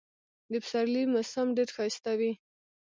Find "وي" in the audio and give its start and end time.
2.19-2.31